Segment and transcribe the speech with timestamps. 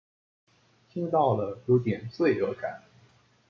[0.89, 2.81] 听到了有点罪恶感